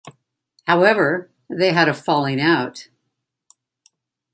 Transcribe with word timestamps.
However, 0.65 1.29
they 1.47 1.73
had 1.73 1.87
a 1.87 1.93
falling 1.93 2.41
out. 2.41 2.87